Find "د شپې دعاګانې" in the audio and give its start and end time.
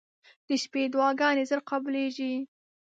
0.47-1.43